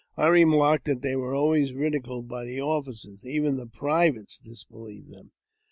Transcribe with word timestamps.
I 0.17 0.25
remarked 0.29 0.85
that 0.85 1.03
they 1.03 1.15
were 1.15 1.35
always 1.35 1.73
ridiculed 1.73 2.27
by 2.27 2.43
the 2.43 2.59
officers; 2.59 3.23
even 3.23 3.57
the 3.57 3.67
privates 3.67 4.39
disbelieved 4.39 5.11
them. 5.13 5.29